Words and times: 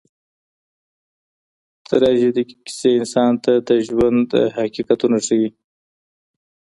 تراژیدي 1.87 2.43
کیسې 2.65 2.89
انسان 2.99 3.31
ته 3.43 3.51
د 3.67 3.69
ژوند 3.87 4.29
حقیقت 4.57 4.99
ښیي. 5.25 5.47